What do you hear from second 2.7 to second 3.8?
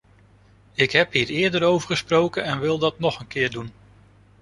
dat nog een keer doen.